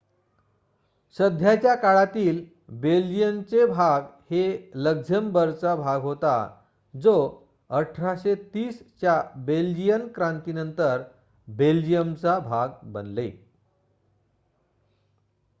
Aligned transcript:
सध्याच्या 1.15 1.75
काळातील 1.75 2.43
बेल्जियनचे 2.69 3.65
भाग 3.65 4.01
हे 4.31 4.71
लक्झेम्बर्गचा 4.75 5.75
भाग 5.75 6.01
होता 6.01 6.35
जो 6.93 7.15
1830 7.69 8.81
च्या 8.99 9.21
बेल्जियन 9.35 10.07
क्रांतीनंतर 10.07 11.01
बेल्जियमचा 11.47 12.39
भाग 12.39 12.69
बनले 12.83 13.31